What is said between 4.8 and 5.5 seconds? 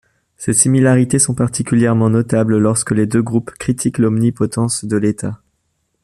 de État.